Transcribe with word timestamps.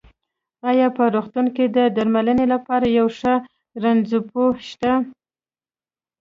ايا 0.69 0.87
په 0.97 1.03
روغتون 1.15 1.45
کې 1.55 1.65
د 1.75 1.77
درمنلې 1.95 2.45
لپاره 2.53 2.85
يو 2.97 3.07
ښۀ 3.17 3.33
رنځپوۀ 3.83 4.47
شته؟ 4.67 4.93